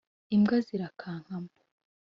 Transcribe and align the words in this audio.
Imbwa 0.35 0.57
zirakankama 0.65 1.51